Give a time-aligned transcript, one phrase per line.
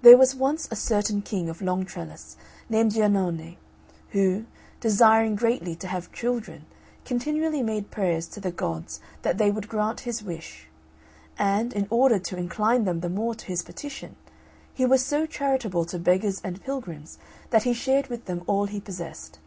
[0.00, 2.38] There was once a certain King of Long Trellis
[2.70, 3.58] named Giannone,
[4.12, 4.46] who,
[4.80, 6.64] desiring greatly to have children,
[7.04, 10.68] continually made prayers to the gods that they would grant his wish;
[11.38, 14.16] and, in order to incline them the more to his petition,
[14.72, 17.18] he was so charitable to beggars and pilgrims
[17.50, 19.40] that he shared with them all he possessed.